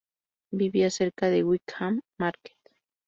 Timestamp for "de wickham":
1.29-2.01